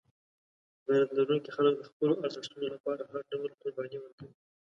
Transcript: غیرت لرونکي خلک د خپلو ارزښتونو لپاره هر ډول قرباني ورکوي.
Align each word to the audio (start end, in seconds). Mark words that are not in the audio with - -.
غیرت 0.87 1.09
لرونکي 1.17 1.49
خلک 1.57 1.73
د 1.77 1.83
خپلو 1.89 2.13
ارزښتونو 2.25 2.65
لپاره 2.75 3.01
هر 3.11 3.21
ډول 3.31 3.51
قرباني 3.61 3.97
ورکوي. 3.99 4.33